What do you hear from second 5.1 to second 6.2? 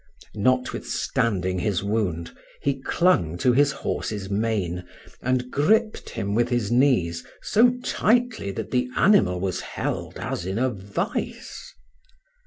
and gripped